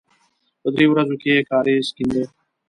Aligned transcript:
په 0.61 0.67
دریو 0.73 0.91
ورځو 0.91 1.15
کې 1.21 1.29
یې 1.35 1.45
کاریز 1.49 1.87
کېنده. 1.95 2.23